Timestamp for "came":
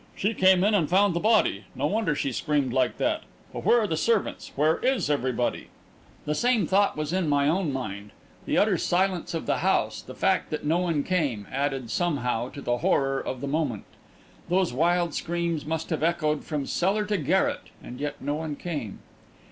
0.33-0.63, 11.03-11.47, 18.55-19.01